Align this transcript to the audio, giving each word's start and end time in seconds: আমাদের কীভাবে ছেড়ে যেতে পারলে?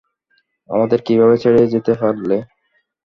আমাদের 0.69 0.99
কীভাবে 1.07 1.35
ছেড়ে 1.37 1.61
যেতে 1.73 1.93
পারলে? 2.01 2.37